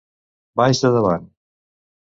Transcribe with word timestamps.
Baix 0.61 0.81
de 0.87 0.93
davant. 0.97 1.31